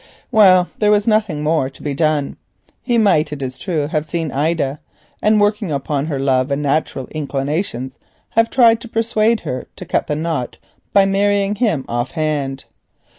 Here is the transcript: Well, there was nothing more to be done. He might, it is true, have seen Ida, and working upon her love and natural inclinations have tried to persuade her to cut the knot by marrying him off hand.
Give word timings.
Well, 0.31 0.67
there 0.79 0.89
was 0.89 1.05
nothing 1.07 1.43
more 1.43 1.69
to 1.69 1.83
be 1.83 1.93
done. 1.93 2.37
He 2.81 2.97
might, 2.97 3.31
it 3.31 3.43
is 3.43 3.59
true, 3.59 3.85
have 3.85 4.03
seen 4.03 4.31
Ida, 4.31 4.79
and 5.21 5.39
working 5.39 5.71
upon 5.71 6.07
her 6.07 6.17
love 6.17 6.49
and 6.49 6.59
natural 6.63 7.07
inclinations 7.11 7.99
have 8.29 8.49
tried 8.49 8.81
to 8.81 8.87
persuade 8.87 9.41
her 9.41 9.67
to 9.75 9.85
cut 9.85 10.07
the 10.07 10.15
knot 10.15 10.57
by 10.91 11.05
marrying 11.05 11.53
him 11.53 11.85
off 11.87 12.09
hand. 12.17 12.63